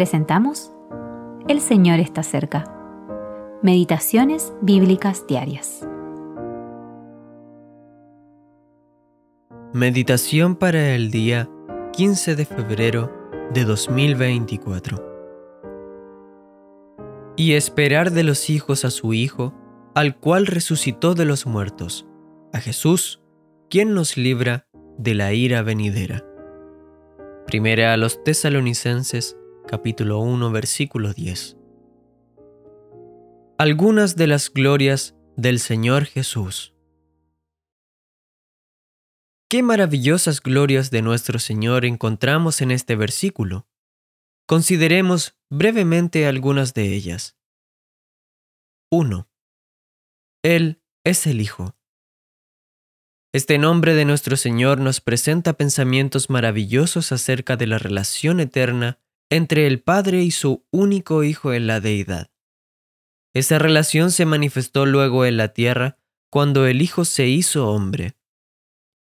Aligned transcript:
presentamos 0.00 0.72
El 1.46 1.60
Señor 1.60 2.00
está 2.00 2.22
cerca. 2.22 2.64
Meditaciones 3.62 4.54
Bíblicas 4.62 5.26
Diarias. 5.26 5.86
Meditación 9.74 10.56
para 10.56 10.94
el 10.94 11.10
día 11.10 11.50
15 11.92 12.34
de 12.34 12.46
febrero 12.46 13.12
de 13.52 13.64
2024. 13.64 15.04
Y 17.36 17.52
esperar 17.52 18.10
de 18.10 18.22
los 18.22 18.48
hijos 18.48 18.86
a 18.86 18.90
su 18.90 19.12
Hijo, 19.12 19.52
al 19.94 20.16
cual 20.16 20.46
resucitó 20.46 21.12
de 21.12 21.26
los 21.26 21.44
muertos, 21.44 22.08
a 22.54 22.60
Jesús, 22.60 23.20
quien 23.68 23.92
nos 23.92 24.16
libra 24.16 24.66
de 24.96 25.12
la 25.12 25.34
ira 25.34 25.60
venidera. 25.60 26.24
Primera 27.46 27.92
a 27.92 27.98
los 27.98 28.24
tesalonicenses, 28.24 29.36
capítulo 29.70 30.18
1, 30.18 30.50
versículo 30.50 31.12
10. 31.12 31.56
Algunas 33.56 34.16
de 34.16 34.26
las 34.26 34.52
glorias 34.52 35.14
del 35.36 35.60
Señor 35.60 36.06
Jesús. 36.06 36.74
Qué 39.48 39.62
maravillosas 39.62 40.42
glorias 40.42 40.90
de 40.90 41.02
nuestro 41.02 41.38
Señor 41.38 41.84
encontramos 41.84 42.62
en 42.62 42.72
este 42.72 42.96
versículo. 42.96 43.68
Consideremos 44.44 45.38
brevemente 45.50 46.26
algunas 46.26 46.74
de 46.74 46.92
ellas. 46.92 47.38
1. 48.90 49.30
Él 50.42 50.82
es 51.04 51.28
el 51.28 51.40
Hijo. 51.40 51.76
Este 53.32 53.56
nombre 53.58 53.94
de 53.94 54.04
nuestro 54.04 54.36
Señor 54.36 54.80
nos 54.80 55.00
presenta 55.00 55.52
pensamientos 55.52 56.28
maravillosos 56.28 57.12
acerca 57.12 57.56
de 57.56 57.68
la 57.68 57.78
relación 57.78 58.40
eterna 58.40 58.98
entre 59.30 59.66
el 59.66 59.80
Padre 59.80 60.22
y 60.22 60.32
su 60.32 60.66
único 60.70 61.22
Hijo 61.22 61.52
en 61.52 61.66
la 61.66 61.80
deidad. 61.80 62.30
Esa 63.32 63.58
relación 63.60 64.10
se 64.10 64.26
manifestó 64.26 64.86
luego 64.86 65.24
en 65.24 65.36
la 65.36 65.52
tierra 65.52 65.98
cuando 66.30 66.66
el 66.66 66.82
Hijo 66.82 67.04
se 67.04 67.28
hizo 67.28 67.68
hombre. 67.68 68.16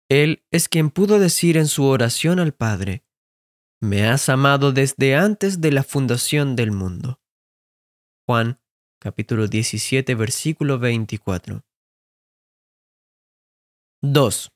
Él 0.08 0.44
es 0.50 0.68
quien 0.68 0.90
pudo 0.90 1.18
decir 1.18 1.56
en 1.56 1.68
su 1.68 1.84
oración 1.84 2.38
al 2.38 2.54
Padre, 2.54 3.04
Me 3.80 4.06
has 4.06 4.30
amado 4.30 4.72
desde 4.72 5.14
antes 5.14 5.60
de 5.60 5.70
la 5.70 5.82
fundación 5.82 6.56
del 6.56 6.72
mundo. 6.72 7.20
Juan 8.26 8.58
capítulo 8.98 9.46
17 9.46 10.14
versículo 10.14 10.78
24. 10.78 11.62
2. 14.00 14.52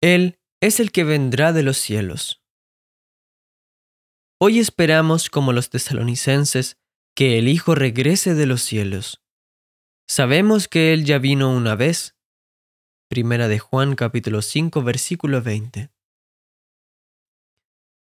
Él 0.00 0.40
es 0.60 0.80
el 0.80 0.90
que 0.90 1.04
vendrá 1.04 1.52
de 1.52 1.62
los 1.62 1.76
cielos. 1.78 2.41
Hoy 4.44 4.58
esperamos, 4.58 5.30
como 5.30 5.52
los 5.52 5.70
tesalonicenses, 5.70 6.76
que 7.14 7.38
el 7.38 7.46
Hijo 7.46 7.76
regrese 7.76 8.34
de 8.34 8.46
los 8.46 8.60
cielos. 8.62 9.22
Sabemos 10.08 10.66
que 10.66 10.92
Él 10.92 11.04
ya 11.04 11.18
vino 11.18 11.56
una 11.56 11.76
vez 11.76 12.16
Primera 13.08 13.46
de 13.46 13.60
Juan 13.60 13.94
capítulo 13.94 14.42
5 14.42 14.82
versículo 14.82 15.42
20. 15.42 15.92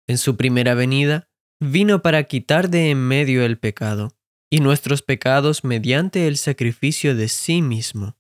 En 0.08 0.18
su 0.20 0.38
primera 0.38 0.76
venida, 0.76 1.28
vino 1.60 2.04
para 2.04 2.26
quitar 2.26 2.70
de 2.70 2.92
en 2.92 3.00
medio 3.00 3.44
el 3.44 3.58
pecado 3.58 4.16
y 4.52 4.60
nuestros 4.60 5.02
pecados 5.02 5.64
mediante 5.64 6.28
el 6.28 6.38
sacrificio 6.38 7.16
de 7.16 7.30
sí 7.30 7.64
mismo. 7.64 8.16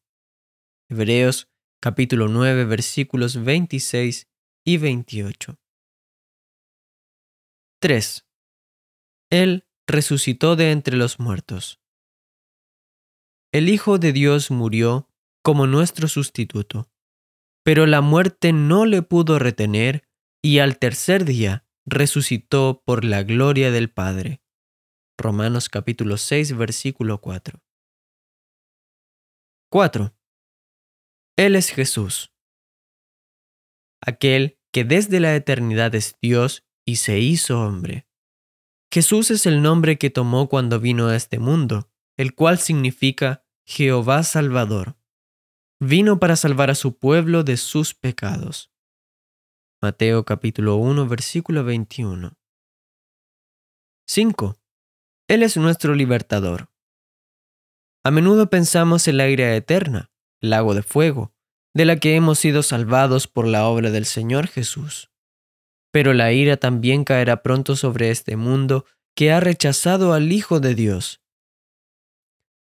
Hebreos 0.89 1.49
capítulo 1.79 2.29
9 2.29 2.65
versículos 2.65 3.43
26 3.43 4.27
y 4.65 4.77
28. 4.77 5.59
3. 7.87 8.27
Él 9.29 9.65
resucitó 9.87 10.57
de 10.57 10.73
entre 10.73 10.97
los 10.97 11.21
muertos. 11.21 11.79
El 13.53 13.69
Hijo 13.69 13.97
de 13.97 14.11
Dios 14.11 14.51
murió 14.51 15.09
como 15.41 15.67
nuestro 15.67 16.09
sustituto. 16.09 16.91
Pero 17.63 17.85
la 17.85 18.01
muerte 18.01 18.51
no 18.51 18.85
le 18.85 19.03
pudo 19.03 19.39
retener 19.39 20.05
y 20.43 20.59
al 20.59 20.79
tercer 20.79 21.23
día 21.23 21.65
resucitó 21.85 22.83
por 22.85 23.05
la 23.05 23.23
gloria 23.23 23.71
del 23.71 23.89
Padre. 23.89 24.41
Romanos 25.17 25.69
capítulo 25.69 26.17
6 26.17 26.57
versículo 26.57 27.21
4. 27.21 27.63
4. 29.71 30.13
Él 31.37 31.55
es 31.55 31.69
Jesús, 31.69 32.33
aquel 34.01 34.59
que 34.73 34.83
desde 34.83 35.21
la 35.21 35.33
eternidad 35.37 35.95
es 35.95 36.17
Dios 36.21 36.66
y 36.87 36.95
se 36.95 37.19
hizo 37.19 37.61
hombre. 37.61 38.07
Jesús 38.91 39.29
es 39.29 39.45
el 39.45 39.61
nombre 39.61 39.97
que 39.97 40.09
tomó 40.09 40.47
cuando 40.47 40.79
vino 40.79 41.07
a 41.07 41.15
este 41.15 41.37
mundo, 41.37 41.91
el 42.15 42.33
cual 42.33 42.57
significa 42.57 43.43
Jehová 43.65 44.23
Salvador 44.23 44.97
vino 45.79 46.19
para 46.19 46.35
salvar 46.35 46.71
a 46.71 46.75
su 46.75 46.97
pueblo 46.97 47.43
de 47.43 47.57
sus 47.57 47.93
pecados. 47.93 48.71
Mateo 49.81 50.25
capítulo 50.25 50.77
1 50.77 51.07
versículo 51.07 51.63
21. 51.63 52.33
5. 54.07 54.57
Él 55.27 55.43
es 55.43 55.57
nuestro 55.57 55.93
libertador. 55.93 56.71
A 58.03 58.09
menudo 58.09 58.49
pensamos 58.49 59.07
en 59.07 59.17
la 59.17 59.27
ira 59.27 59.55
eterna, 59.55 60.09
lago 60.41 60.73
de 60.73 60.81
fuego, 60.81 61.35
de 61.75 61.85
la 61.85 61.97
que 61.97 62.15
hemos 62.15 62.39
sido 62.39 62.63
salvados 62.63 63.27
por 63.27 63.45
la 63.45 63.67
obra 63.67 63.91
del 63.91 64.05
Señor 64.05 64.47
Jesús. 64.47 65.11
Pero 65.97 66.13
la 66.13 66.31
ira 66.31 66.57
también 66.57 67.03
caerá 67.03 67.41
pronto 67.41 67.75
sobre 67.75 68.11
este 68.11 68.35
mundo 68.35 68.85
que 69.15 69.31
ha 69.31 69.39
rechazado 69.39 70.13
al 70.13 70.31
Hijo 70.31 70.59
de 70.59 70.75
Dios. 70.75 71.23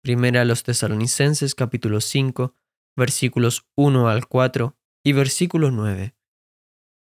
Primera 0.03 0.41
a 0.41 0.45
los 0.47 0.63
tesalonicenses 0.63 1.55
capítulo 1.55 2.01
5 2.01 2.55
versículos 2.97 3.69
1 3.77 4.09
al 4.09 4.29
4 4.29 4.79
y 5.05 5.13
versículo 5.13 5.71
9. 5.71 6.17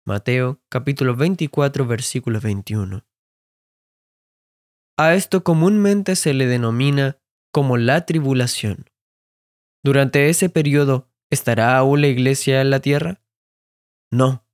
Mateo 0.05 0.61
capítulo 0.67 1.15
24 1.15 1.87
versículo 1.87 2.41
21. 2.41 3.07
A 4.97 5.13
esto 5.13 5.45
comúnmente 5.45 6.17
se 6.17 6.33
le 6.33 6.45
denomina 6.45 7.21
como 7.53 7.77
la 7.77 8.05
tribulación. 8.05 8.89
Durante 9.81 10.27
ese 10.27 10.49
periodo, 10.49 11.09
¿estará 11.31 11.77
aún 11.77 12.01
la 12.01 12.07
iglesia 12.07 12.59
en 12.59 12.69
la 12.69 12.81
tierra? 12.81 13.23
No. 14.11 14.46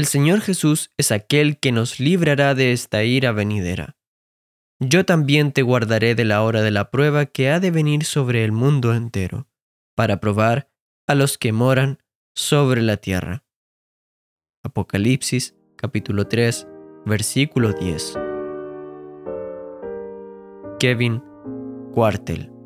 El 0.00 0.06
Señor 0.06 0.40
Jesús 0.40 0.90
es 0.96 1.12
aquel 1.12 1.58
que 1.58 1.72
nos 1.72 2.00
librará 2.00 2.54
de 2.54 2.72
esta 2.72 3.04
ira 3.04 3.32
venidera. 3.32 3.98
Yo 4.78 5.04
también 5.04 5.52
te 5.52 5.60
guardaré 5.60 6.14
de 6.14 6.24
la 6.24 6.42
hora 6.42 6.62
de 6.62 6.70
la 6.70 6.90
prueba 6.90 7.26
que 7.26 7.50
ha 7.50 7.60
de 7.60 7.70
venir 7.70 8.06
sobre 8.06 8.42
el 8.46 8.50
mundo 8.50 8.94
entero 8.94 9.46
para 9.94 10.18
probar 10.18 10.70
a 11.06 11.14
los 11.14 11.36
que 11.36 11.52
moran 11.52 11.98
sobre 12.34 12.80
la 12.80 12.96
tierra. 12.96 13.44
Apocalipsis 14.62 15.54
capítulo 15.76 16.26
3 16.26 16.66
versículo 17.04 17.74
10. 17.74 18.14
Kevin 20.78 21.22
Cuartel 21.92 22.59